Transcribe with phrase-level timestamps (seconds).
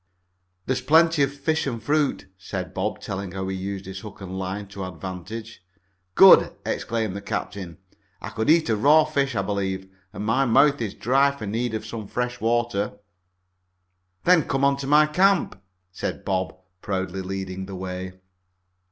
[0.65, 3.99] "There is plenty of fish and fruit," said Bob, telling how he had used his
[3.99, 5.63] hook and line to advantage.
[6.15, 7.77] "Good!" exclaimed the captain.
[8.19, 11.75] "I could eat a fish raw, I believe, and my mouth is dry for need
[11.75, 12.97] of some fresh water."
[14.23, 15.61] "Then come on to my camp,"
[15.91, 18.13] said Bob, proudly leading the way.